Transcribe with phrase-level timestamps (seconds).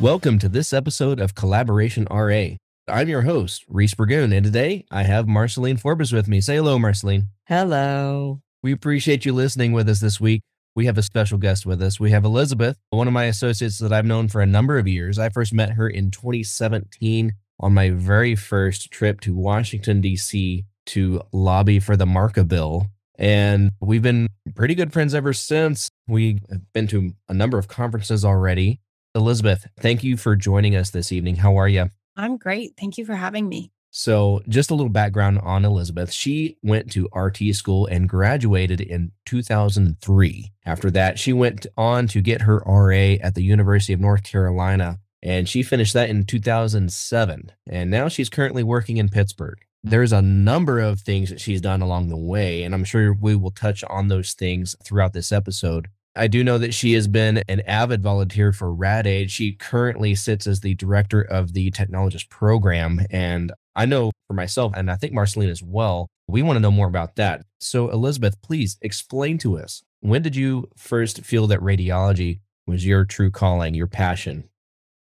[0.05, 2.49] Welcome to this episode of Collaboration RA.
[2.87, 6.41] I'm your host, Reece Burgoon, and today I have Marcelene Forbus with me.
[6.41, 7.29] Say hello, Marcelene.
[7.47, 8.39] Hello.
[8.61, 10.43] We appreciate you listening with us this week.
[10.75, 11.99] We have a special guest with us.
[11.99, 15.17] We have Elizabeth, one of my associates that I've known for a number of years.
[15.17, 20.65] I first met her in 2017 on my very first trip to Washington, D.C.
[20.85, 22.91] to lobby for the MARCA bill.
[23.17, 25.89] And we've been pretty good friends ever since.
[26.07, 28.81] We have been to a number of conferences already.
[29.15, 31.37] Elizabeth, thank you for joining us this evening.
[31.37, 31.89] How are you?
[32.17, 32.73] I'm great.
[32.77, 33.71] Thank you for having me.
[33.89, 36.11] So, just a little background on Elizabeth.
[36.11, 40.51] She went to RT school and graduated in 2003.
[40.65, 44.99] After that, she went on to get her RA at the University of North Carolina,
[45.23, 47.51] and she finished that in 2007.
[47.69, 49.59] And now she's currently working in Pittsburgh.
[49.81, 53.35] There's a number of things that she's done along the way, and I'm sure we
[53.35, 55.87] will touch on those things throughout this episode.
[56.15, 59.29] I do know that she has been an avid volunteer for Rad Aid.
[59.29, 63.01] She currently sits as the director of the technologist program.
[63.11, 66.71] And I know for myself, and I think Marcelene as well, we want to know
[66.71, 67.45] more about that.
[67.59, 73.05] So, Elizabeth, please explain to us when did you first feel that radiology was your
[73.05, 74.49] true calling, your passion?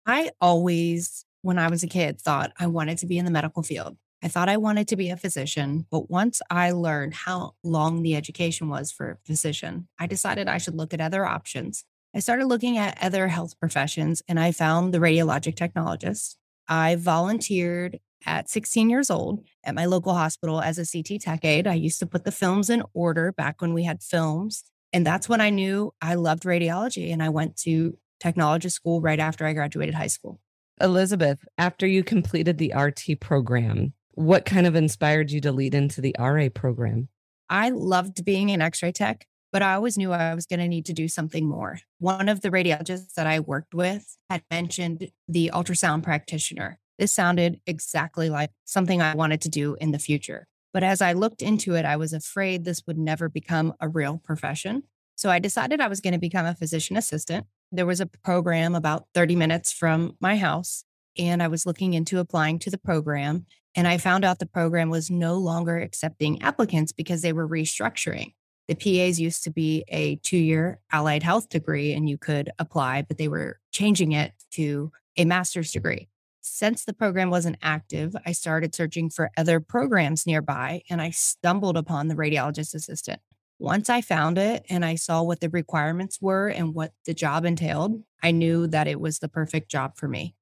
[0.05, 3.63] I always, when I was a kid, thought I wanted to be in the medical
[3.63, 3.97] field.
[4.23, 8.15] I thought I wanted to be a physician, but once I learned how long the
[8.15, 11.83] education was for a physician, I decided I should look at other options.
[12.15, 16.37] I started looking at other health professions and I found the radiologic technologist.
[16.69, 21.67] I volunteered at 16 years old at my local hospital as a CT tech aide.
[21.67, 24.63] I used to put the films in order back when we had films.
[24.93, 27.11] And that's when I knew I loved radiology.
[27.11, 30.39] And I went to technology school right after I graduated high school.
[30.79, 36.01] Elizabeth, after you completed the RT program, what kind of inspired you to lead into
[36.01, 37.09] the RA program?
[37.49, 40.67] I loved being an x ray tech, but I always knew I was going to
[40.67, 41.79] need to do something more.
[41.99, 46.79] One of the radiologists that I worked with had mentioned the ultrasound practitioner.
[46.97, 50.47] This sounded exactly like something I wanted to do in the future.
[50.73, 54.19] But as I looked into it, I was afraid this would never become a real
[54.23, 54.83] profession.
[55.15, 57.45] So I decided I was going to become a physician assistant.
[57.71, 60.83] There was a program about 30 minutes from my house,
[61.17, 63.45] and I was looking into applying to the program.
[63.75, 68.33] And I found out the program was no longer accepting applicants because they were restructuring.
[68.67, 73.01] The PAs used to be a two year allied health degree and you could apply,
[73.01, 76.07] but they were changing it to a master's degree.
[76.41, 81.77] Since the program wasn't active, I started searching for other programs nearby and I stumbled
[81.77, 83.21] upon the radiologist assistant.
[83.59, 87.45] Once I found it and I saw what the requirements were and what the job
[87.45, 90.35] entailed, I knew that it was the perfect job for me.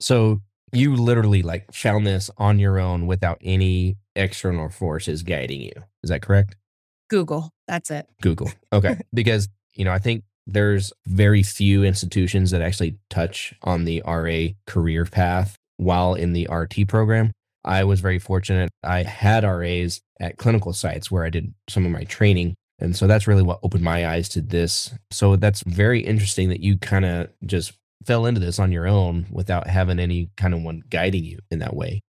[0.00, 0.40] So
[0.74, 5.72] you literally like found this on your own without any external forces guiding you.
[6.02, 6.56] Is that correct?
[7.08, 7.50] Google.
[7.66, 8.06] That's it.
[8.20, 8.50] Google.
[8.72, 8.98] Okay.
[9.12, 14.48] because, you know, I think there's very few institutions that actually touch on the RA
[14.66, 17.32] career path while in the RT program.
[17.64, 18.70] I was very fortunate.
[18.82, 22.54] I had RAs at clinical sites where I did some of my training.
[22.78, 24.92] And so that's really what opened my eyes to this.
[25.10, 27.72] So that's very interesting that you kind of just
[28.06, 31.58] fell into this on your own without having any kind of one guiding you in
[31.60, 32.00] that way.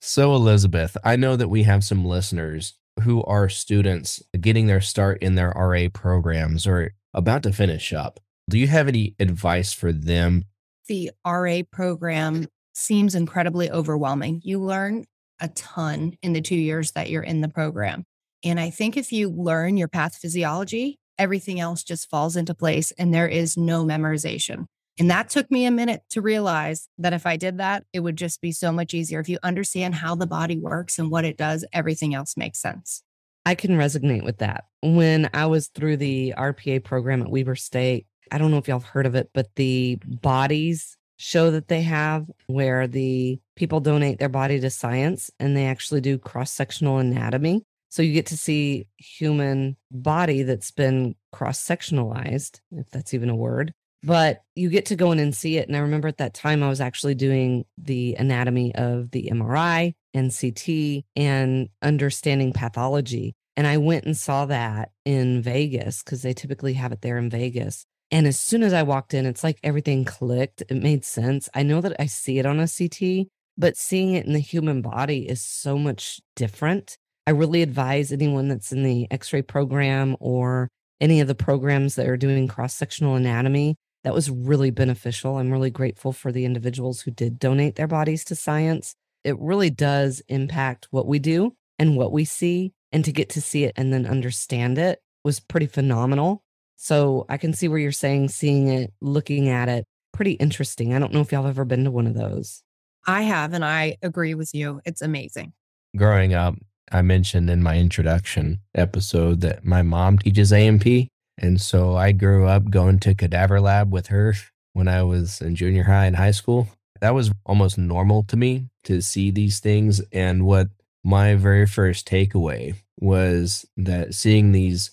[0.00, 5.22] So, Elizabeth, I know that we have some listeners who are students getting their start
[5.22, 8.20] in their RA programs or about to finish up.
[8.48, 10.44] Do you have any advice for them?
[10.88, 14.42] The RA program seems incredibly overwhelming.
[14.44, 15.06] You learn
[15.40, 18.04] a ton in the two years that you're in the program.
[18.44, 23.12] And I think if you learn your pathophysiology, everything else just falls into place and
[23.12, 24.66] there is no memorization.
[24.98, 28.16] And that took me a minute to realize that if I did that, it would
[28.16, 29.18] just be so much easier.
[29.18, 33.02] If you understand how the body works and what it does, everything else makes sense.
[33.44, 34.64] I can resonate with that.
[34.82, 38.78] When I was through the RPA program at Weber State, I don't know if y'all
[38.78, 44.18] have heard of it, but the bodies show that they have where the people donate
[44.18, 47.64] their body to science and they actually do cross sectional anatomy.
[47.90, 53.36] So you get to see human body that's been cross sectionalized, if that's even a
[53.36, 53.72] word,
[54.04, 55.66] but you get to go in and see it.
[55.66, 59.94] And I remember at that time, I was actually doing the anatomy of the MRI
[60.12, 63.34] and CT and understanding pathology.
[63.56, 67.30] And I went and saw that in Vegas because they typically have it there in
[67.30, 67.86] Vegas.
[68.10, 70.62] And as soon as I walked in, it's like everything clicked.
[70.68, 71.48] It made sense.
[71.54, 74.82] I know that I see it on a CT, but seeing it in the human
[74.82, 76.98] body is so much different.
[77.26, 80.68] I really advise anyone that's in the x ray program or
[81.00, 83.76] any of the programs that are doing cross sectional anatomy.
[84.04, 85.38] That was really beneficial.
[85.38, 88.94] I'm really grateful for the individuals who did donate their bodies to science.
[89.24, 92.72] It really does impact what we do and what we see.
[92.92, 96.44] And to get to see it and then understand it was pretty phenomenal.
[96.76, 100.94] So I can see where you're saying seeing it, looking at it, pretty interesting.
[100.94, 102.62] I don't know if y'all have ever been to one of those.
[103.06, 104.80] I have, and I agree with you.
[104.84, 105.54] It's amazing.
[105.96, 106.54] Growing up,
[106.92, 111.08] I mentioned in my introduction episode that my mom teaches A&P.
[111.38, 114.34] And so I grew up going to cadaver lab with her
[114.72, 116.68] when I was in junior high and high school.
[117.00, 120.00] That was almost normal to me to see these things.
[120.12, 120.68] And what
[121.02, 124.92] my very first takeaway was that seeing these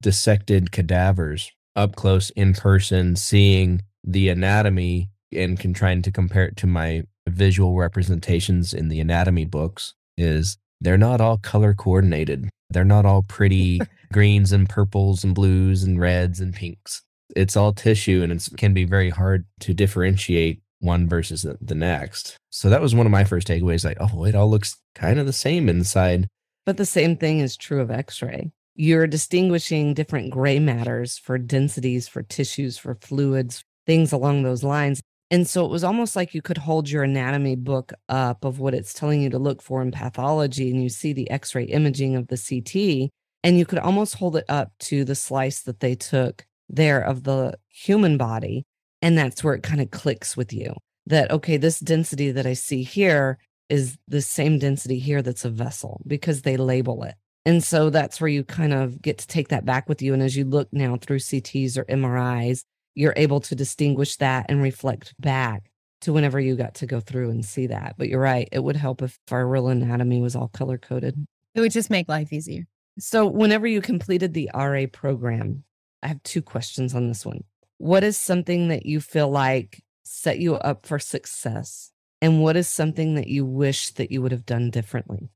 [0.00, 6.56] dissected cadavers up close in person, seeing the anatomy and can trying to compare it
[6.58, 12.48] to my visual representations in the anatomy books is they're not all color coordinated.
[12.70, 13.80] They're not all pretty
[14.12, 17.02] greens and purples and blues and reds and pinks.
[17.34, 22.36] It's all tissue and it can be very hard to differentiate one versus the next.
[22.50, 25.26] So that was one of my first takeaways like, oh, it all looks kind of
[25.26, 26.26] the same inside.
[26.66, 28.50] But the same thing is true of x ray.
[28.74, 35.00] You're distinguishing different gray matters for densities, for tissues, for fluids, things along those lines.
[35.32, 38.74] And so it was almost like you could hold your anatomy book up of what
[38.74, 42.14] it's telling you to look for in pathology, and you see the x ray imaging
[42.14, 43.10] of the CT,
[43.42, 47.24] and you could almost hold it up to the slice that they took there of
[47.24, 48.66] the human body.
[49.00, 50.74] And that's where it kind of clicks with you
[51.06, 53.38] that, okay, this density that I see here
[53.70, 57.14] is the same density here that's a vessel because they label it.
[57.46, 60.12] And so that's where you kind of get to take that back with you.
[60.12, 62.64] And as you look now through CTs or MRIs,
[62.94, 65.70] you're able to distinguish that and reflect back
[66.02, 67.94] to whenever you got to go through and see that.
[67.96, 71.26] But you're right, it would help if our real anatomy was all color coded.
[71.54, 72.66] It would just make life easier.
[72.98, 75.64] So, whenever you completed the RA program,
[76.02, 77.44] I have two questions on this one.
[77.78, 81.90] What is something that you feel like set you up for success?
[82.20, 85.30] And what is something that you wish that you would have done differently?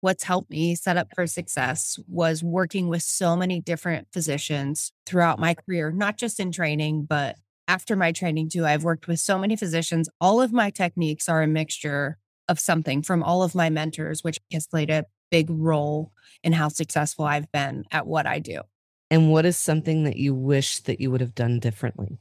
[0.00, 5.38] What's helped me set up for success was working with so many different physicians throughout
[5.38, 7.36] my career, not just in training, but
[7.66, 8.64] after my training too.
[8.64, 10.08] I've worked with so many physicians.
[10.20, 12.18] All of my techniques are a mixture
[12.48, 16.12] of something from all of my mentors, which has played a big role
[16.42, 18.62] in how successful I've been at what I do.
[19.10, 22.18] And what is something that you wish that you would have done differently?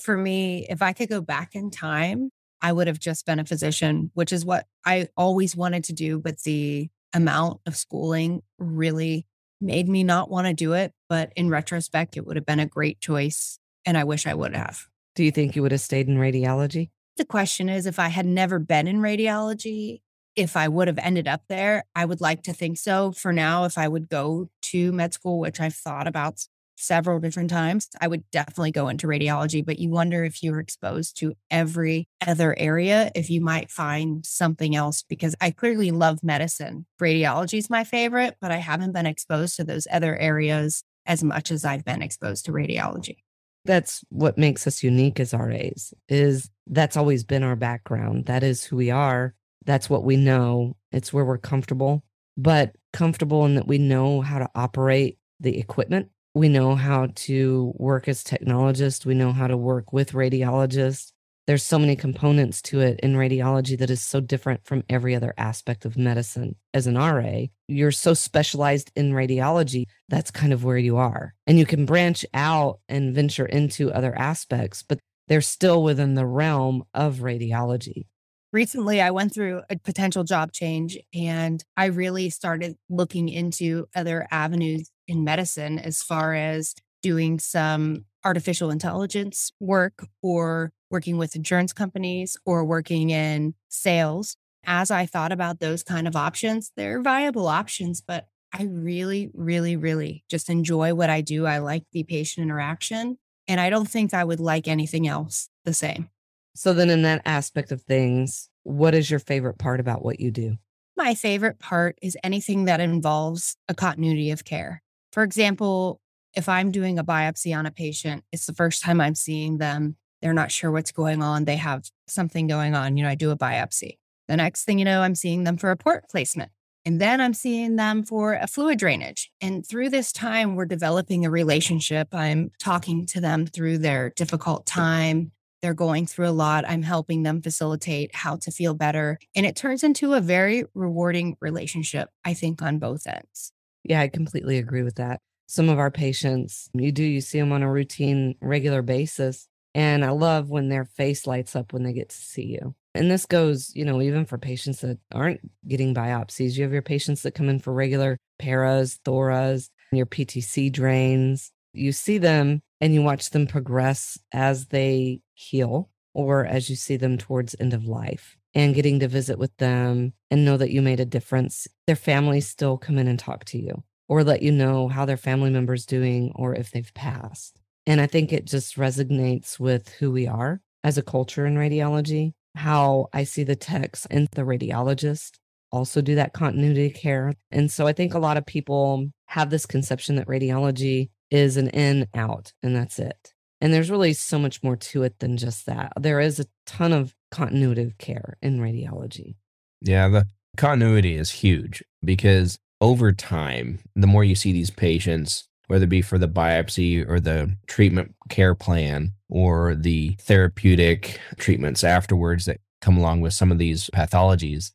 [0.00, 2.30] For me, if I could go back in time,
[2.60, 6.18] I would have just been a physician, which is what I always wanted to do.
[6.18, 9.26] But the amount of schooling really
[9.60, 10.92] made me not want to do it.
[11.08, 13.58] But in retrospect, it would have been a great choice.
[13.84, 14.88] And I wish I would have.
[15.14, 16.90] Do you think you would have stayed in radiology?
[17.16, 20.00] The question is if I had never been in radiology,
[20.34, 23.12] if I would have ended up there, I would like to think so.
[23.12, 27.50] For now, if I would go to med school, which I've thought about several different
[27.50, 29.64] times, I would definitely go into radiology.
[29.64, 34.74] But you wonder if you're exposed to every other area, if you might find something
[34.74, 36.86] else, because I clearly love medicine.
[37.00, 41.50] Radiology is my favorite, but I haven't been exposed to those other areas as much
[41.50, 43.18] as I've been exposed to radiology.
[43.64, 48.26] That's what makes us unique as RAs is that's always been our background.
[48.26, 49.34] That is who we are.
[49.64, 50.76] That's what we know.
[50.90, 52.02] It's where we're comfortable,
[52.36, 57.72] but comfortable in that we know how to operate the equipment we know how to
[57.76, 59.04] work as technologists.
[59.04, 61.12] We know how to work with radiologists.
[61.46, 65.34] There's so many components to it in radiology that is so different from every other
[65.36, 66.54] aspect of medicine.
[66.72, 71.34] As an RA, you're so specialized in radiology, that's kind of where you are.
[71.46, 76.26] And you can branch out and venture into other aspects, but they're still within the
[76.26, 78.04] realm of radiology
[78.52, 84.26] recently I went through a potential job change and I really started looking into other
[84.30, 91.72] avenues in medicine as far as doing some artificial intelligence work or working with insurance
[91.72, 94.36] companies or working in sales.
[94.64, 99.76] As I thought about those kind of options, they're viable options, but I really, really,
[99.76, 101.46] really just enjoy what I do.
[101.46, 103.18] I like the patient interaction,
[103.48, 106.10] and I don't think I would like anything else the same.
[106.54, 110.30] So, then in that aspect of things, what is your favorite part about what you
[110.30, 110.58] do?
[110.96, 114.82] My favorite part is anything that involves a continuity of care.
[115.12, 116.00] For example,
[116.34, 119.96] if I'm doing a biopsy on a patient, it's the first time I'm seeing them.
[120.22, 121.44] They're not sure what's going on.
[121.44, 122.96] They have something going on.
[122.96, 123.98] You know, I do a biopsy.
[124.28, 126.50] The next thing you know, I'm seeing them for a port placement.
[126.84, 129.30] And then I'm seeing them for a fluid drainage.
[129.40, 132.08] And through this time, we're developing a relationship.
[132.12, 135.32] I'm talking to them through their difficult time.
[135.60, 136.64] They're going through a lot.
[136.66, 139.18] I'm helping them facilitate how to feel better.
[139.36, 143.52] And it turns into a very rewarding relationship, I think, on both ends.
[143.84, 145.20] Yeah, I completely agree with that.
[145.46, 149.48] Some of our patients, you do, you see them on a routine, regular basis.
[149.74, 152.74] And I love when their face lights up when they get to see you.
[152.94, 156.56] And this goes, you know, even for patients that aren't getting biopsies.
[156.56, 161.50] You have your patients that come in for regular paras, thoras, your PTC drains.
[161.72, 166.96] You see them and you watch them progress as they heal or as you see
[166.96, 170.82] them towards end of life and getting to visit with them and know that you
[170.82, 171.66] made a difference.
[171.86, 175.16] Their families still come in and talk to you or let you know how their
[175.16, 177.60] family member's doing or if they've passed.
[177.86, 182.32] And I think it just resonates with who we are as a culture in radiology
[182.54, 185.38] how I see the techs and the radiologist
[185.70, 187.32] also do that continuity care.
[187.50, 191.68] And so I think a lot of people have this conception that radiology is an
[191.68, 193.32] in out and that's it.
[193.62, 195.92] And there's really so much more to it than just that.
[195.98, 199.36] There is a ton of continuity of care in radiology.
[199.80, 200.26] Yeah, the
[200.56, 206.02] continuity is huge because over time, the more you see these patients, whether it be
[206.02, 212.98] for the biopsy or the treatment care plan or the therapeutic treatments afterwards that come
[212.98, 214.72] along with some of these pathologies,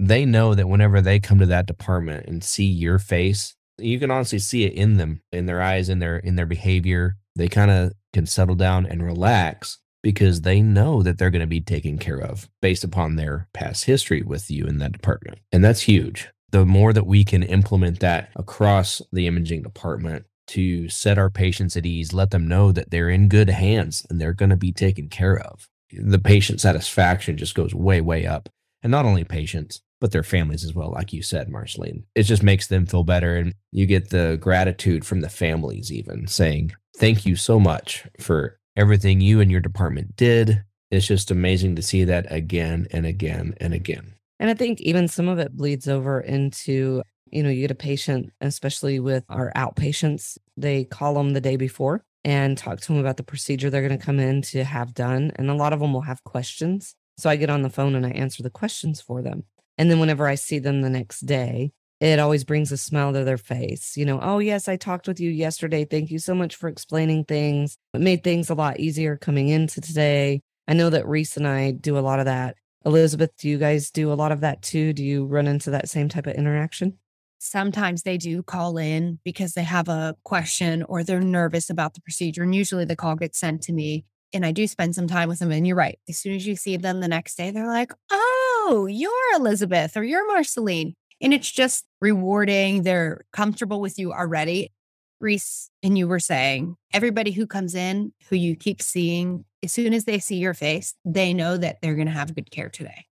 [0.00, 4.10] they know that whenever they come to that department and see your face, you can
[4.10, 7.16] honestly see it in them, in their eyes, in their in their behavior.
[7.36, 11.46] They kind of can settle down and relax because they know that they're going to
[11.46, 15.38] be taken care of based upon their past history with you in that department.
[15.50, 20.88] And that's huge the more that we can implement that across the imaging department to
[20.88, 24.32] set our patients at ease, let them know that they're in good hands and they're
[24.32, 25.68] going to be taken care of.
[25.90, 28.48] The patient satisfaction just goes way, way up.
[28.84, 32.04] And not only patients, but their families as well, like you said, Marcelene.
[32.14, 33.34] It just makes them feel better.
[33.34, 38.58] And you get the gratitude from the families, even saying, Thank you so much for
[38.76, 40.62] everything you and your department did.
[40.90, 44.14] It's just amazing to see that again and again and again.
[44.38, 47.76] And I think even some of it bleeds over into, you know, you get a
[47.76, 52.98] patient, especially with our outpatients, they call them the day before and talk to them
[52.98, 55.32] about the procedure they're going to come in to have done.
[55.36, 56.94] And a lot of them will have questions.
[57.16, 59.44] So I get on the phone and I answer the questions for them.
[59.78, 63.24] And then whenever I see them the next day, it always brings a smile to
[63.24, 63.96] their face.
[63.96, 65.84] You know, oh, yes, I talked with you yesterday.
[65.84, 67.76] Thank you so much for explaining things.
[67.94, 70.42] It made things a lot easier coming into today.
[70.66, 73.90] I know that Reece and I do a lot of that Elizabeth, do you guys
[73.90, 74.92] do a lot of that too?
[74.92, 76.98] Do you run into that same type of interaction?
[77.38, 82.00] Sometimes they do call in because they have a question or they're nervous about the
[82.00, 82.42] procedure.
[82.42, 85.38] And usually the call gets sent to me and I do spend some time with
[85.38, 85.52] them.
[85.52, 85.98] And you're right.
[86.08, 90.04] As soon as you see them the next day, they're like, oh, you're Elizabeth or
[90.04, 90.94] you're Marcelene.
[91.24, 92.82] And it's just rewarding.
[92.82, 94.72] They're comfortable with you already.
[95.20, 99.94] Reece and you were saying, everybody who comes in, who you keep seeing, as soon
[99.94, 103.06] as they see your face, they know that they're going to have good care today.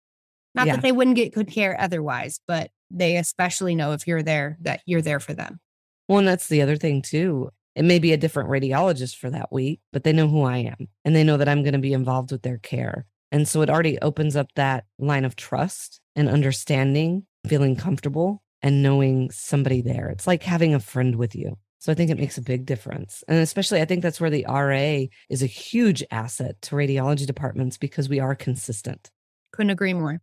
[0.53, 0.75] Not yeah.
[0.75, 4.81] that they wouldn't get good care otherwise, but they especially know if you're there that
[4.85, 5.61] you're there for them.
[6.09, 7.49] Well, and that's the other thing too.
[7.75, 10.89] It may be a different radiologist for that week, but they know who I am
[11.05, 13.05] and they know that I'm going to be involved with their care.
[13.31, 18.83] And so it already opens up that line of trust and understanding, feeling comfortable and
[18.83, 20.09] knowing somebody there.
[20.09, 21.57] It's like having a friend with you.
[21.79, 23.23] So I think it makes a big difference.
[23.27, 27.77] And especially, I think that's where the RA is a huge asset to radiology departments
[27.77, 29.09] because we are consistent.
[29.51, 30.21] Couldn't agree more.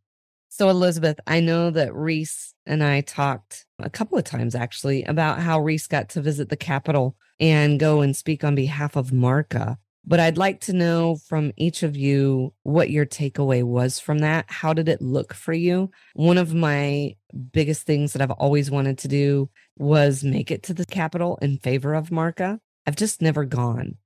[0.51, 5.41] So, Elizabeth, I know that Reece and I talked a couple of times actually about
[5.41, 9.79] how Reece got to visit the Capitol and go and speak on behalf of MARCA.
[10.05, 14.47] But I'd like to know from each of you what your takeaway was from that.
[14.49, 15.91] How did it look for you?
[16.15, 17.17] One of my
[17.53, 21.59] biggest things that I've always wanted to do was make it to the Capitol in
[21.59, 22.61] favor of Marca.
[22.87, 23.97] I've just never gone.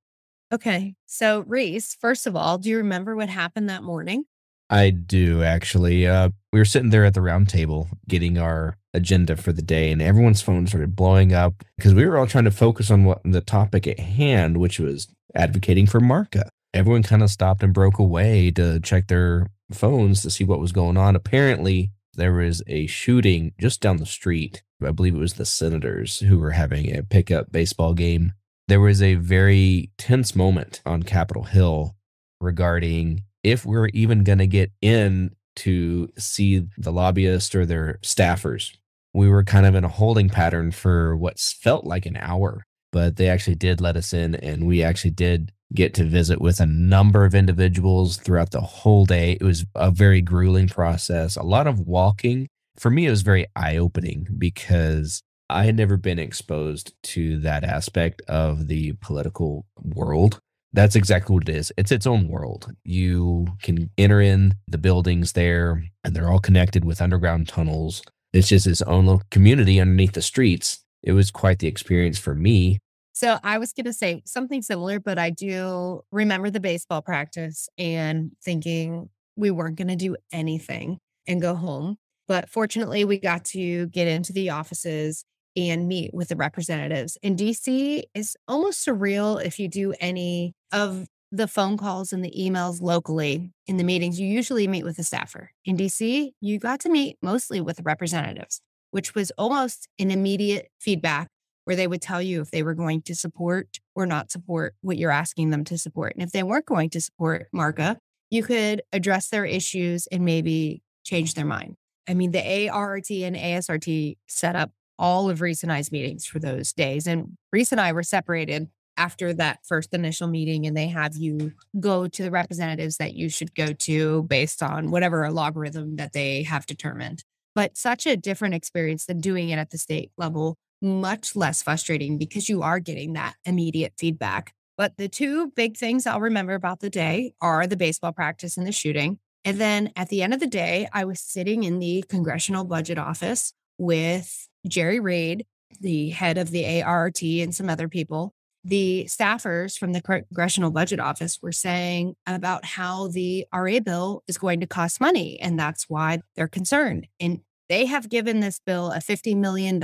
[0.53, 0.95] Okay.
[1.07, 4.25] So, Reece, first of all, do you remember what happened that morning?
[4.73, 6.07] I do actually.
[6.07, 9.93] Uh, we were sitting there at the round table getting our agenda for the day,
[9.93, 13.21] and everyone's phone started blowing up because we were all trying to focus on what
[13.23, 16.49] the topic at hand, which was advocating for Marca.
[16.75, 20.73] Everyone kind of stopped and broke away to check their phones to see what was
[20.73, 21.15] going on.
[21.17, 24.62] Apparently, there was a shooting just down the street.
[24.85, 28.33] I believe it was the Senators who were having a pickup baseball game.
[28.69, 31.95] There was a very tense moment on Capitol Hill
[32.41, 38.77] regarding if we're even going to get in to see the lobbyists or their staffers.
[39.15, 43.17] We were kind of in a holding pattern for what felt like an hour, but
[43.17, 46.67] they actually did let us in and we actually did get to visit with a
[46.67, 49.33] number of individuals throughout the whole day.
[49.41, 53.47] It was a very grueling process, a lot of walking For me, it was very
[53.55, 60.39] eye opening because I had never been exposed to that aspect of the political world.
[60.73, 61.73] That's exactly what it is.
[61.77, 62.73] It's its own world.
[62.85, 68.03] You can enter in the buildings there, and they're all connected with underground tunnels.
[68.33, 70.82] It's just its own little community underneath the streets.
[71.02, 72.78] It was quite the experience for me.
[73.12, 77.68] So I was going to say something similar, but I do remember the baseball practice
[77.76, 81.97] and thinking we weren't going to do anything and go home.
[82.28, 85.25] But fortunately, we got to get into the offices
[85.56, 87.18] and meet with the representatives.
[87.23, 92.35] In DC is almost surreal if you do any of the phone calls and the
[92.38, 94.21] emails locally in the meetings.
[94.21, 95.50] You usually meet with a staffer.
[95.64, 98.61] In DC, you got to meet mostly with the representatives,
[98.93, 101.29] which was almost an immediate feedback
[101.65, 104.99] where they would tell you if they were going to support or not support what
[104.99, 106.15] you're asking them to support.
[106.15, 107.99] And if they weren't going to support MARCA,
[108.31, 111.77] you could address their issues and maybe change their mind.
[112.09, 116.39] I mean, the ARRT and ASRT set up all of Reece and I's meetings for
[116.39, 117.07] those days.
[117.07, 121.53] And Reece and I were separated after that first initial meeting, and they have you
[121.81, 126.43] go to the representatives that you should go to based on whatever logarithm that they
[126.43, 127.25] have determined.
[127.54, 132.18] But such a different experience than doing it at the state level, much less frustrating
[132.18, 134.54] because you are getting that immediate feedback.
[134.76, 138.66] But the two big things I'll remember about the day are the baseball practice and
[138.66, 139.18] the shooting.
[139.44, 142.99] And then at the end of the day, I was sitting in the congressional budget
[142.99, 145.44] office with Jerry Reid,
[145.80, 148.35] the head of the ARRT, and some other people.
[148.64, 154.38] The staffers from the Congressional Budget Office were saying about how the RA bill is
[154.38, 157.09] going to cost money, and that's why they're concerned.
[157.19, 159.81] And they have given this bill a $50 million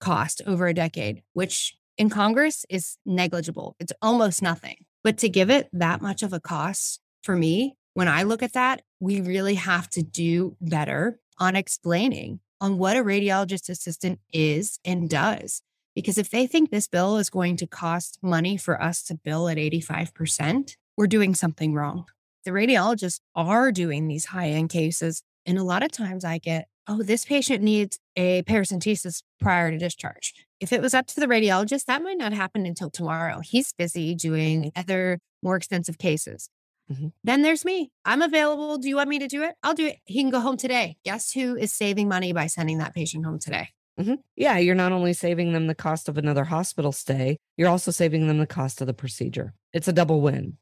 [0.00, 3.76] cost over a decade, which in Congress is negligible.
[3.78, 4.84] It's almost nothing.
[5.02, 8.54] But to give it that much of a cost for me, when I look at
[8.54, 14.78] that, we really have to do better on explaining on what a radiologist assistant is
[14.84, 15.62] and does.
[15.94, 19.48] Because if they think this bill is going to cost money for us to bill
[19.48, 22.06] at 85%, we're doing something wrong.
[22.44, 25.22] The radiologists are doing these high end cases.
[25.46, 29.78] And a lot of times I get, oh, this patient needs a paracentesis prior to
[29.78, 30.34] discharge.
[30.60, 33.40] If it was up to the radiologist, that might not happen until tomorrow.
[33.40, 36.48] He's busy doing other more extensive cases.
[36.90, 37.08] Mm-hmm.
[37.22, 37.90] Then there's me.
[38.04, 38.78] I'm available.
[38.78, 39.54] Do you want me to do it?
[39.62, 39.98] I'll do it.
[40.04, 40.96] He can go home today.
[41.04, 43.70] Guess who is saving money by sending that patient home today?
[43.98, 44.14] Mm-hmm.
[44.36, 48.26] Yeah, you're not only saving them the cost of another hospital stay, you're also saving
[48.26, 49.54] them the cost of the procedure.
[49.72, 50.58] It's a double win.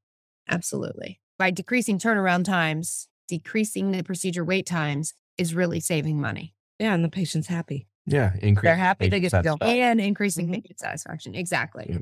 [0.50, 1.20] Absolutely.
[1.38, 6.54] By decreasing turnaround times, decreasing the procedure wait times is really saving money.
[6.78, 7.86] Yeah, and the patient's happy.
[8.06, 8.64] Yeah, increase.
[8.64, 10.60] They're happy they get to go and increasing mm-hmm.
[10.60, 11.34] patient satisfaction.
[11.34, 11.86] Exactly.
[11.88, 11.98] Yeah.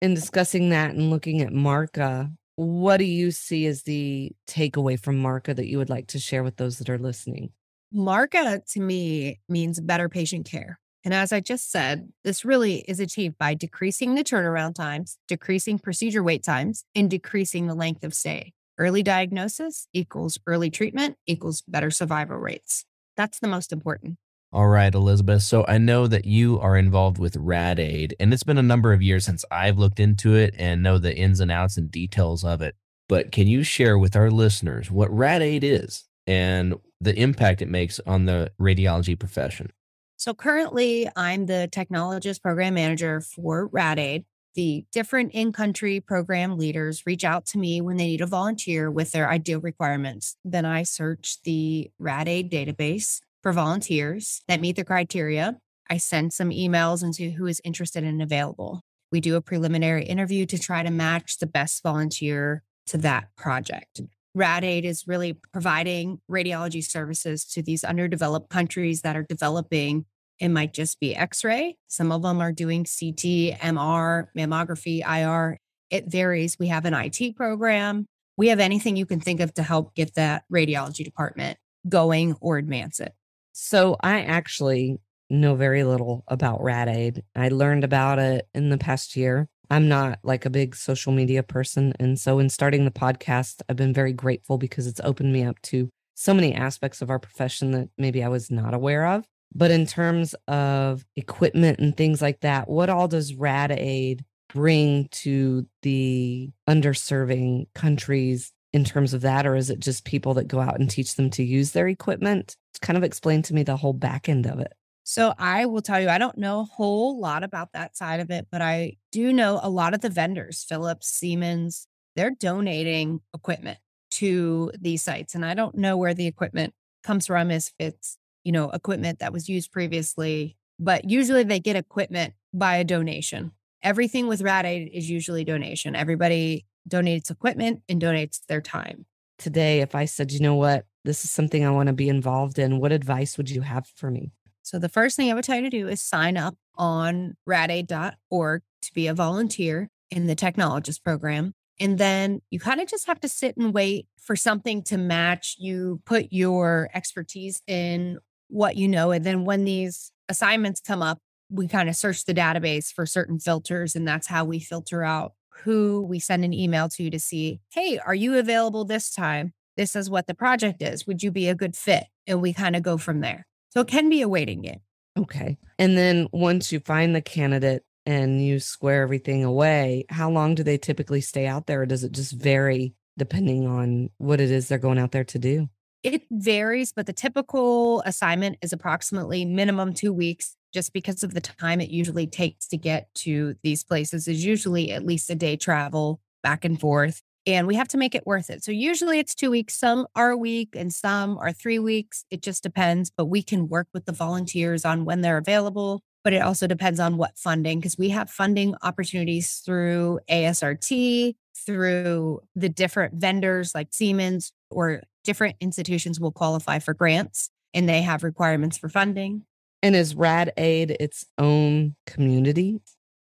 [0.00, 5.18] In discussing that and looking at MARCA, what do you see as the takeaway from
[5.18, 7.50] MARCA that you would like to share with those that are listening?
[7.92, 10.78] MARCA to me means better patient care.
[11.04, 15.78] And as I just said, this really is achieved by decreasing the turnaround times, decreasing
[15.78, 18.52] procedure wait times, and decreasing the length of stay.
[18.78, 22.84] Early diagnosis equals early treatment equals better survival rates.
[23.16, 24.16] That's the most important.
[24.52, 25.42] All right, Elizabeth.
[25.42, 28.92] So I know that you are involved with Rad Aid, and it's been a number
[28.92, 32.44] of years since I've looked into it and know the ins and outs and details
[32.44, 32.76] of it.
[33.08, 37.68] But can you share with our listeners what Rad Aid is and the impact it
[37.68, 39.70] makes on the radiology profession?
[40.16, 44.24] So currently, I'm the technologist program manager for Rad Aid.
[44.54, 48.90] The different in country program leaders reach out to me when they need a volunteer
[48.90, 50.36] with their ideal requirements.
[50.44, 55.58] Then I search the Rad Aid database for volunteers that meet the criteria.
[55.90, 58.82] I send some emails into who is interested and available.
[59.10, 64.02] We do a preliminary interview to try to match the best volunteer to that project.
[64.36, 70.06] RadAid is really providing radiology services to these underdeveloped countries that are developing.
[70.38, 71.76] It might just be X ray.
[71.88, 75.58] Some of them are doing CT, MR, mammography, IR.
[75.90, 76.58] It varies.
[76.58, 78.06] We have an IT program.
[78.36, 82.56] We have anything you can think of to help get that radiology department going or
[82.56, 83.12] advance it.
[83.52, 87.22] So I actually know very little about Rad Aid.
[87.36, 89.48] I learned about it in the past year.
[89.72, 91.94] I'm not like a big social media person.
[91.98, 95.62] And so in starting the podcast, I've been very grateful because it's opened me up
[95.62, 99.24] to so many aspects of our profession that maybe I was not aware of.
[99.54, 105.08] But in terms of equipment and things like that, what all does Rad Aid bring
[105.12, 109.46] to the underserving countries in terms of that?
[109.46, 112.56] Or is it just people that go out and teach them to use their equipment?
[112.82, 114.74] Kind of explain to me the whole back end of it.
[115.04, 118.30] So I will tell you, I don't know a whole lot about that side of
[118.30, 123.78] it, but I do know a lot of the vendors, Philips, Siemens, they're donating equipment
[124.12, 125.34] to these sites.
[125.34, 129.32] And I don't know where the equipment comes from, if it's you know, equipment that
[129.32, 133.52] was used previously, but usually they get equipment by a donation.
[133.82, 135.96] Everything with Rad Aid is usually donation.
[135.96, 139.06] Everybody donates equipment and donates their time.
[139.38, 142.58] Today, if I said, you know what, this is something I want to be involved
[142.58, 144.32] in, what advice would you have for me?
[144.62, 148.62] So the first thing I would tell you to do is sign up on radaid.org
[148.82, 151.54] to be a volunteer in the technologist program.
[151.80, 155.56] And then you kind of just have to sit and wait for something to match.
[155.58, 159.10] You put your expertise in what you know.
[159.10, 161.18] And then when these assignments come up,
[161.50, 163.96] we kind of search the database for certain filters.
[163.96, 165.32] And that's how we filter out
[165.64, 169.52] who we send an email to to see, hey, are you available this time?
[169.76, 171.06] This is what the project is.
[171.06, 172.04] Would you be a good fit?
[172.26, 173.46] And we kind of go from there.
[173.72, 174.80] So it can be a waiting game.
[175.18, 175.56] Okay.
[175.78, 180.62] And then once you find the candidate and you square everything away, how long do
[180.62, 181.82] they typically stay out there?
[181.82, 185.38] Or does it just vary depending on what it is they're going out there to
[185.38, 185.70] do?
[186.02, 191.40] It varies, but the typical assignment is approximately minimum two weeks, just because of the
[191.40, 195.56] time it usually takes to get to these places is usually at least a day
[195.56, 198.62] travel back and forth and we have to make it worth it.
[198.62, 199.74] So usually it's two weeks.
[199.74, 202.24] Some are a week and some are three weeks.
[202.30, 206.00] It just depends, but we can work with the volunteers on when they're available.
[206.24, 211.34] But it also depends on what funding, because we have funding opportunities through ASRT,
[211.66, 218.02] through the different vendors like Siemens or different institutions will qualify for grants and they
[218.02, 219.42] have requirements for funding.
[219.82, 222.80] And is Rad Aid its own community?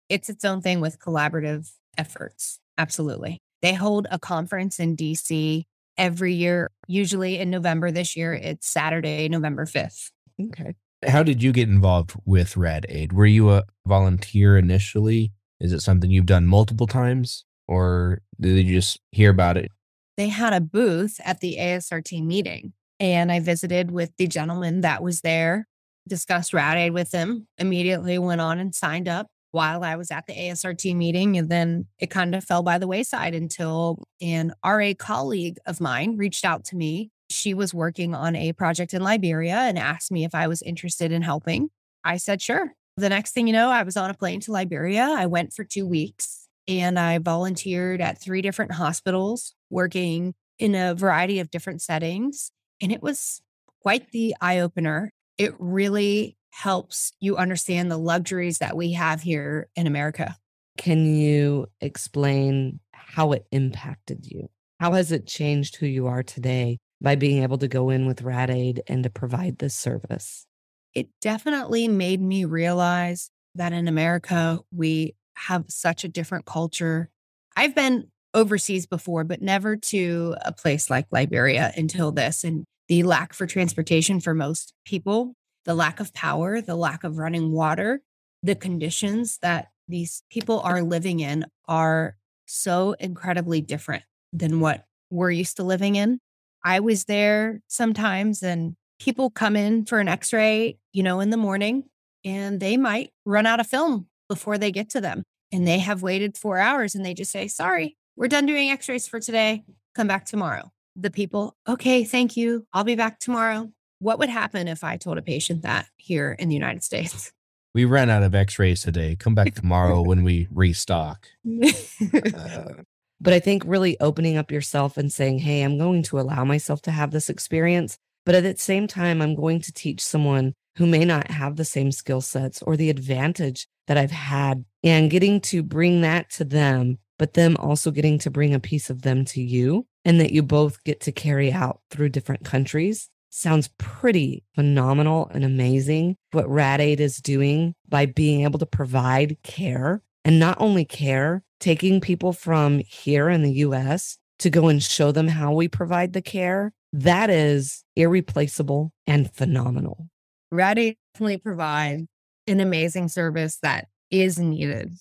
[0.09, 2.59] It's its own thing with collaborative efforts.
[2.77, 3.41] Absolutely.
[3.62, 5.64] They hold a conference in DC
[5.99, 7.90] every year, usually in November.
[7.90, 10.11] This year, it's Saturday, November 5th.
[10.40, 10.75] Okay.
[11.07, 13.12] How did you get involved with Rad Aid?
[13.12, 15.33] Were you a volunteer initially?
[15.61, 19.70] Is it something you've done multiple times or did you just hear about it?
[20.16, 25.03] They had a booth at the ASRT meeting and I visited with the gentleman that
[25.03, 25.66] was there,
[26.07, 30.27] discussed Rad Aid with him, immediately went on and signed up while I was at
[30.27, 31.37] the ASRT meeting.
[31.37, 36.17] And then it kind of fell by the wayside until an RA colleague of mine
[36.17, 37.11] reached out to me.
[37.31, 41.13] She was working on a project in Liberia and asked me if I was interested
[41.13, 41.71] in helping.
[42.05, 42.73] I said, sure.
[42.97, 45.05] The next thing you know, I was on a plane to Liberia.
[45.05, 50.95] I went for two weeks and I volunteered at three different hospitals, working in a
[50.95, 52.53] variety of different settings.
[52.83, 53.41] And it was
[53.83, 55.13] quite the eye opener.
[55.39, 60.37] It really helps you understand the luxuries that we have here in America.
[60.77, 64.49] Can you explain how it impacted you?
[64.79, 68.23] How has it changed who you are today by being able to go in with
[68.23, 70.47] Rad Aid and to provide this service?
[70.95, 77.11] It definitely made me realize that in America, we have such a different culture.
[77.57, 82.45] I've been overseas before, but never to a place like Liberia until this.
[82.45, 87.18] And the lack for transportation for most people the lack of power, the lack of
[87.18, 88.03] running water,
[88.42, 95.31] the conditions that these people are living in are so incredibly different than what we're
[95.31, 96.18] used to living in.
[96.64, 101.31] I was there sometimes and people come in for an x ray, you know, in
[101.31, 101.85] the morning
[102.25, 105.25] and they might run out of film before they get to them.
[105.53, 108.88] And they have waited four hours and they just say, sorry, we're done doing x
[108.88, 109.64] rays for today.
[109.94, 110.70] Come back tomorrow.
[110.94, 112.66] The people, okay, thank you.
[112.73, 113.73] I'll be back tomorrow.
[114.01, 117.33] What would happen if I told a patient that here in the United States?
[117.75, 119.15] We ran out of x rays today.
[119.15, 121.29] Come back tomorrow when we restock.
[121.47, 121.71] Uh,
[123.21, 126.81] but I think really opening up yourself and saying, hey, I'm going to allow myself
[126.83, 127.99] to have this experience.
[128.25, 131.65] But at the same time, I'm going to teach someone who may not have the
[131.67, 136.45] same skill sets or the advantage that I've had and getting to bring that to
[136.45, 140.33] them, but them also getting to bring a piece of them to you and that
[140.33, 146.49] you both get to carry out through different countries sounds pretty phenomenal and amazing what
[146.49, 152.01] Rad Aid is doing by being able to provide care and not only care, taking
[152.01, 156.23] people from here in the US to go and show them how we provide the
[156.23, 156.73] care.
[156.93, 160.09] That is irreplaceable and phenomenal.
[160.51, 162.07] Rad Aid definitely provide
[162.47, 164.93] an amazing service that is needed.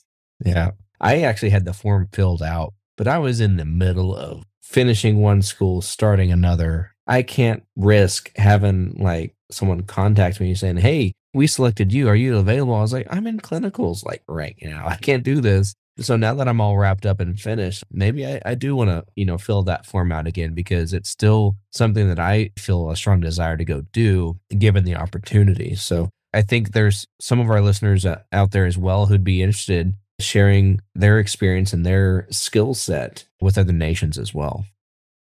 [0.44, 0.72] Yeah.
[1.02, 5.20] I actually had the form filled out, but I was in the middle of finishing
[5.20, 6.92] one school, starting another.
[7.10, 12.08] I can't risk having like someone contact me saying, Hey, we selected you.
[12.08, 12.76] Are you available?
[12.76, 14.88] I was like, I'm in clinicals like right now.
[14.88, 15.74] I can't do this.
[16.00, 19.06] So now that I'm all wrapped up and finished, maybe I, I do want to,
[19.16, 22.96] you know, fill that form out again because it's still something that I feel a
[22.96, 25.76] strong desire to go do given the opportunity.
[25.76, 29.42] So I think there's some of our listeners uh, out there as well who'd be
[29.42, 34.66] interested sharing their experience and their skill set with other nations as well.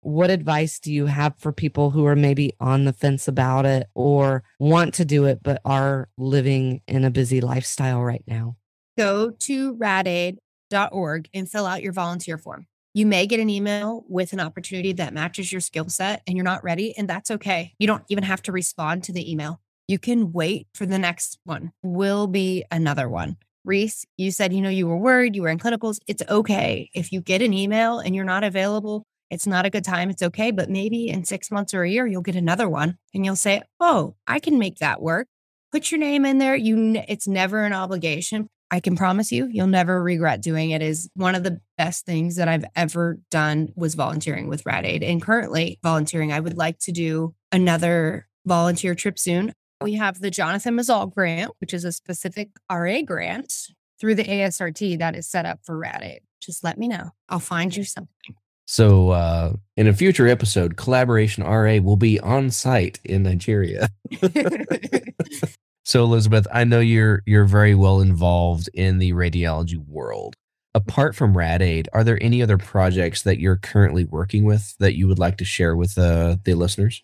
[0.02, 3.86] What advice do you have for people who are maybe on the fence about it
[3.94, 8.56] or want to do it, but are living in a busy lifestyle right now?
[8.98, 12.66] Go to radaid.org and fill out your volunteer form.
[12.94, 16.42] You may get an email with an opportunity that matches your skill set and you're
[16.42, 17.72] not ready, and that's okay.
[17.78, 19.60] You don't even have to respond to the email.
[19.86, 23.36] You can wait for the next one, will be another one.
[23.64, 26.00] Reece, you said, you know, you were worried, you were in clinicals.
[26.08, 26.90] It's okay.
[26.92, 30.10] If you get an email and you're not available, it's not a good time.
[30.10, 30.50] It's okay.
[30.50, 33.62] But maybe in six months or a year, you'll get another one and you'll say,
[33.80, 35.26] oh, I can make that work.
[35.72, 36.54] Put your name in there.
[36.54, 38.48] You, it's never an obligation.
[38.70, 40.82] I can promise you, you'll never regret doing it.
[40.82, 45.02] Is one of the best things that I've ever done was volunteering with Rad Aid.
[45.02, 49.52] And currently volunteering, I would like to do another volunteer trip soon.
[49.82, 53.52] We have the Jonathan Mazal grant, which is a specific RA grant
[53.98, 56.20] through the ASRT that is set up for Rad Aid.
[56.40, 57.10] Just let me know.
[57.28, 58.36] I'll find you something.
[58.72, 63.90] So, uh, in a future episode, Collaboration RA will be on site in Nigeria.
[65.84, 70.36] so, Elizabeth, I know you're you're very well involved in the radiology world.
[70.74, 74.96] Apart from Rad Aid, are there any other projects that you're currently working with that
[74.96, 77.02] you would like to share with uh, the listeners?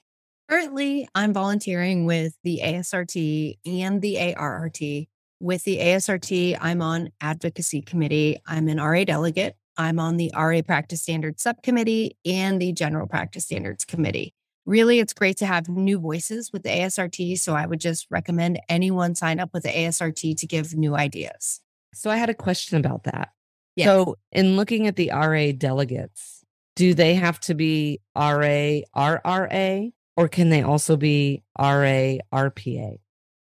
[0.48, 5.06] Currently, I'm volunteering with the ASRT and the ARRT.
[5.38, 8.38] With the ASRT, I'm on advocacy committee.
[8.46, 9.57] I'm an RA delegate.
[9.78, 14.34] I'm on the RA practice standards subcommittee and the general practice standards committee.
[14.66, 17.38] Really, it's great to have new voices with the ASRT.
[17.38, 21.60] So I would just recommend anyone sign up with the ASRT to give new ideas.
[21.94, 23.30] So I had a question about that.
[23.76, 23.86] Yes.
[23.86, 30.28] So, in looking at the RA delegates, do they have to be RA RRA or
[30.28, 32.98] can they also be RA, RPA?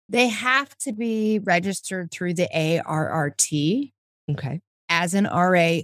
[0.08, 3.92] They have to be registered through the ARRT.
[4.32, 4.62] Okay.
[4.88, 5.82] As an RA.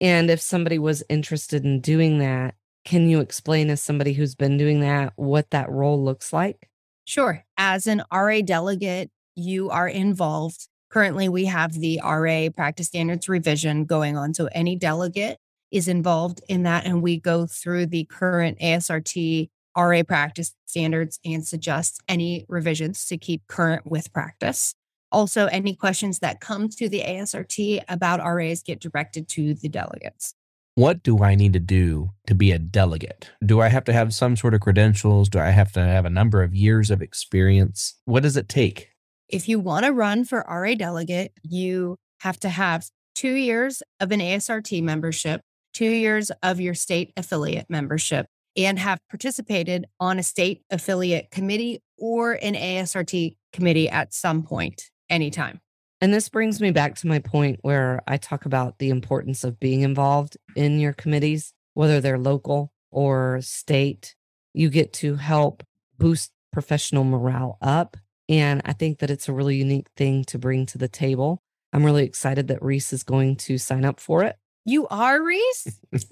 [0.00, 4.56] And if somebody was interested in doing that, can you explain as somebody who's been
[4.56, 6.68] doing that what that role looks like?
[7.04, 7.44] Sure.
[7.56, 10.68] As an RA delegate, you are involved.
[10.90, 14.34] Currently, we have the RA practice standards revision going on.
[14.34, 15.38] So any delegate
[15.70, 16.86] is involved in that.
[16.86, 23.16] And we go through the current ASRT RA practice standards and suggest any revisions to
[23.16, 24.74] keep current with practice.
[25.10, 30.34] Also, any questions that come to the ASRT about RAs get directed to the delegates.
[30.74, 33.30] What do I need to do to be a delegate?
[33.44, 35.28] Do I have to have some sort of credentials?
[35.28, 37.96] Do I have to have a number of years of experience?
[38.04, 38.90] What does it take?
[39.28, 44.12] If you want to run for RA delegate, you have to have two years of
[44.12, 45.40] an ASRT membership,
[45.74, 51.80] two years of your state affiliate membership, and have participated on a state affiliate committee
[51.98, 55.60] or an ASRT committee at some point, anytime.
[56.00, 59.58] And this brings me back to my point where I talk about the importance of
[59.58, 64.14] being involved in your committees, whether they're local or state.
[64.54, 65.64] You get to help
[65.98, 67.96] boost professional morale up.
[68.28, 71.42] And I think that it's a really unique thing to bring to the table.
[71.72, 74.36] I'm really excited that Reece is going to sign up for it.
[74.64, 75.80] You are Reece?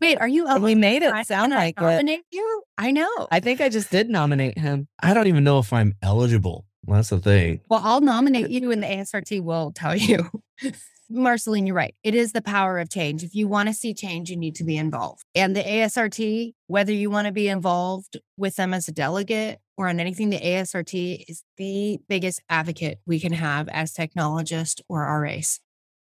[0.00, 0.46] Wait, are you?
[0.58, 2.24] we made it sound like nominate it.
[2.32, 2.62] you?
[2.76, 3.28] I know.
[3.30, 4.88] I think I just did nominate him.
[5.00, 6.66] I don't even know if I'm eligible.
[6.86, 7.60] That's the thing.
[7.68, 10.30] Well, I'll nominate you, and the ASRT will tell you.
[11.12, 11.94] Marcelene, you're right.
[12.02, 13.22] It is the power of change.
[13.22, 15.24] If you want to see change, you need to be involved.
[15.34, 19.88] And the ASRT, whether you want to be involved with them as a delegate or
[19.88, 25.60] on anything, the ASRT is the biggest advocate we can have as technologists or RAs.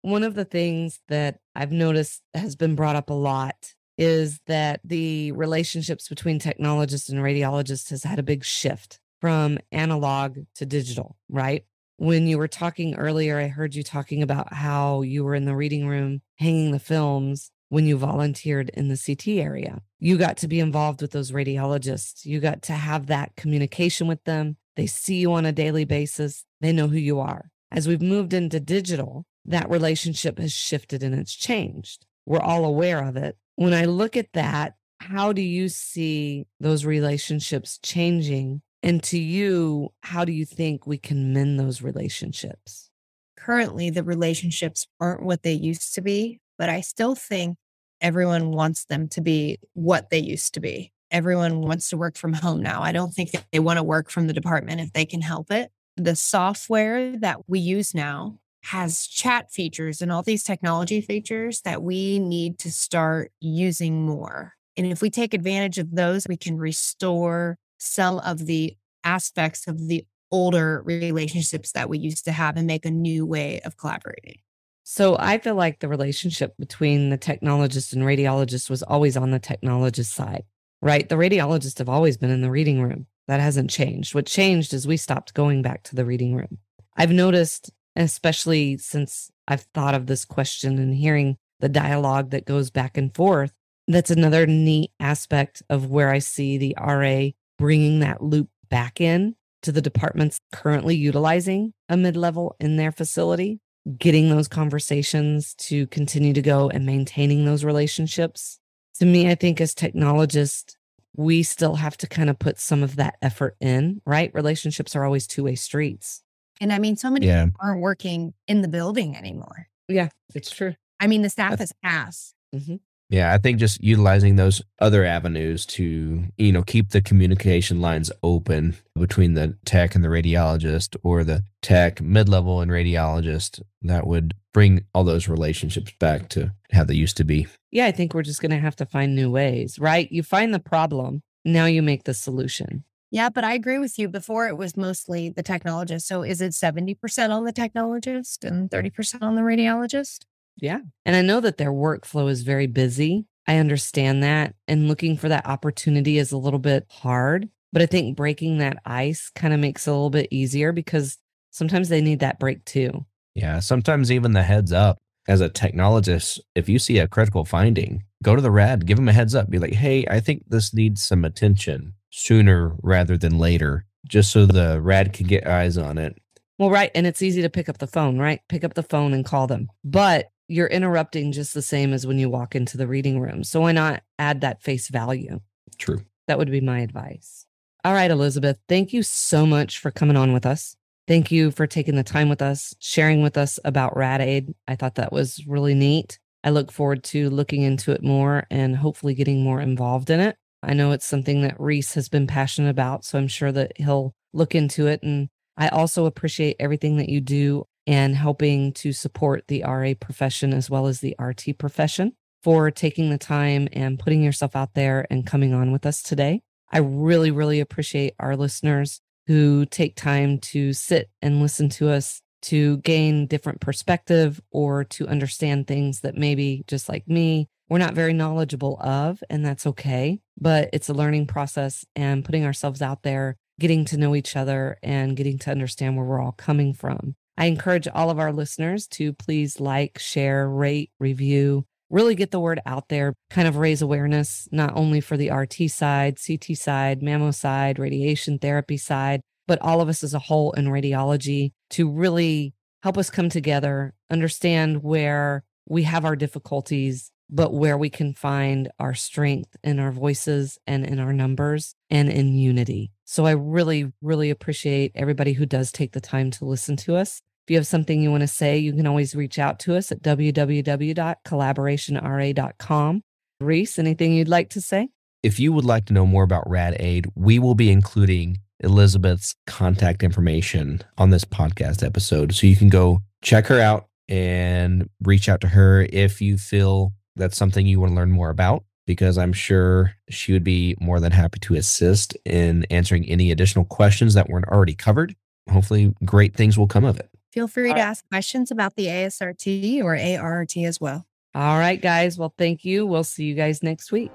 [0.02, 4.80] One of the things that I've noticed has been brought up a lot is that
[4.84, 11.16] the relationships between technologists and radiologists has had a big shift from analog to digital,
[11.30, 11.64] right?
[11.96, 15.56] When you were talking earlier, I heard you talking about how you were in the
[15.56, 19.80] reading room hanging the films when you volunteered in the CT area.
[19.98, 22.26] You got to be involved with those radiologists.
[22.26, 24.58] You got to have that communication with them.
[24.76, 27.48] They see you on a daily basis, they know who you are.
[27.72, 32.04] As we've moved into digital, that relationship has shifted and it's changed.
[32.26, 33.38] We're all aware of it.
[33.56, 38.60] When I look at that, how do you see those relationships changing?
[38.84, 42.90] And to you, how do you think we can mend those relationships?
[43.38, 47.56] Currently, the relationships aren't what they used to be, but I still think
[48.02, 50.92] everyone wants them to be what they used to be.
[51.10, 52.82] Everyone wants to work from home now.
[52.82, 55.70] I don't think they want to work from the department if they can help it.
[55.96, 61.82] The software that we use now has chat features and all these technology features that
[61.82, 64.52] we need to start using more.
[64.76, 69.88] And if we take advantage of those, we can restore some of the aspects of
[69.88, 74.38] the older relationships that we used to have and make a new way of collaborating.
[74.82, 79.40] So I feel like the relationship between the technologist and radiologist was always on the
[79.40, 80.44] technologist side,
[80.82, 81.08] right?
[81.08, 83.06] The radiologists have always been in the reading room.
[83.28, 84.14] That hasn't changed.
[84.14, 86.58] What changed is we stopped going back to the reading room.
[86.96, 92.70] I've noticed, especially since I've thought of this question and hearing the dialogue that goes
[92.70, 93.52] back and forth,
[93.88, 97.30] that's another neat aspect of where I see the RA
[97.64, 102.92] bringing that loop back in to the departments currently utilizing a mid level in their
[102.92, 103.58] facility,
[103.96, 108.58] getting those conversations to continue to go and maintaining those relationships.
[108.98, 110.76] To me, I think as technologists,
[111.16, 114.30] we still have to kind of put some of that effort in, right?
[114.34, 116.22] Relationships are always two way streets.
[116.60, 117.46] And I mean, so many Yeah.
[117.46, 119.68] people aren't working in the building anymore.
[119.88, 120.74] Yeah, it's true.
[121.00, 122.34] I mean, the staff is ass.
[122.54, 122.76] Mm-hmm.
[123.14, 128.10] Yeah, I think just utilizing those other avenues to, you know, keep the communication lines
[128.24, 134.34] open between the tech and the radiologist or the tech, mid-level and radiologist, that would
[134.52, 137.46] bring all those relationships back to how they used to be.
[137.70, 140.10] Yeah, I think we're just going to have to find new ways, right?
[140.10, 142.82] You find the problem, now you make the solution.
[143.12, 144.08] Yeah, but I agree with you.
[144.08, 146.02] Before it was mostly the technologist.
[146.02, 150.24] So is it 70% on the technologist and 30% on the radiologist?
[150.56, 150.80] Yeah.
[151.04, 153.26] And I know that their workflow is very busy.
[153.46, 154.54] I understand that.
[154.68, 157.48] And looking for that opportunity is a little bit hard.
[157.72, 161.18] But I think breaking that ice kind of makes it a little bit easier because
[161.50, 163.04] sometimes they need that break too.
[163.34, 168.04] Yeah, sometimes even the heads up as a technologist, if you see a critical finding,
[168.22, 170.72] go to the rad, give them a heads up, be like, "Hey, I think this
[170.72, 175.96] needs some attention sooner rather than later." Just so the rad can get eyes on
[175.98, 176.14] it
[176.58, 176.90] Well, right.
[176.94, 178.40] And it's easy to pick up the phone, right?
[178.48, 179.68] Pick up the phone and call them.
[179.82, 183.44] But you're interrupting just the same as when you walk into the reading room.
[183.44, 185.40] So why not add that face value?
[185.78, 186.02] True.
[186.26, 187.46] That would be my advice.
[187.84, 190.76] All right, Elizabeth, thank you so much for coming on with us.
[191.06, 194.54] Thank you for taking the time with us, sharing with us about Rad Aid.
[194.66, 196.18] I thought that was really neat.
[196.42, 200.36] I look forward to looking into it more and hopefully getting more involved in it.
[200.62, 204.14] I know it's something that Reece has been passionate about, so I'm sure that he'll
[204.32, 205.02] look into it.
[205.02, 205.28] And
[205.58, 210.70] I also appreciate everything that you do and helping to support the RA profession as
[210.70, 215.26] well as the RT profession for taking the time and putting yourself out there and
[215.26, 216.42] coming on with us today.
[216.70, 222.20] I really, really appreciate our listeners who take time to sit and listen to us
[222.42, 227.94] to gain different perspective or to understand things that maybe just like me, we're not
[227.94, 230.20] very knowledgeable of, and that's okay.
[230.38, 234.76] But it's a learning process and putting ourselves out there, getting to know each other
[234.82, 237.16] and getting to understand where we're all coming from.
[237.36, 242.40] I encourage all of our listeners to please like, share, rate, review, really get the
[242.40, 247.00] word out there, kind of raise awareness, not only for the RT side, CT side,
[247.00, 251.90] mammo side, radiation therapy side, but all of us as a whole in radiology to
[251.90, 258.14] really help us come together, understand where we have our difficulties, but where we can
[258.14, 262.90] find our strength in our voices and in our numbers and in unity.
[263.04, 267.20] So I really, really appreciate everybody who does take the time to listen to us.
[267.46, 269.92] If you have something you want to say, you can always reach out to us
[269.92, 273.02] at www.collaborationra.com.
[273.40, 274.88] Reece, anything you'd like to say?
[275.22, 279.34] If you would like to know more about Rad Aid, we will be including Elizabeth's
[279.46, 282.34] contact information on this podcast episode.
[282.34, 286.92] So you can go check her out and reach out to her if you feel
[287.16, 291.00] that's something you want to learn more about, because I'm sure she would be more
[291.00, 295.14] than happy to assist in answering any additional questions that weren't already covered.
[295.50, 297.08] Hopefully, great things will come of it.
[297.32, 297.88] Feel free All to right.
[297.88, 301.06] ask questions about the ASRT or ARRT as well.
[301.34, 302.16] All right, guys.
[302.16, 302.86] Well, thank you.
[302.86, 304.12] We'll see you guys next week.